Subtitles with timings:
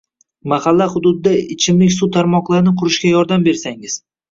[0.53, 4.03] Mahalla hududida ichimlik suv tarmoqlarini qurishga yordam bersangiz.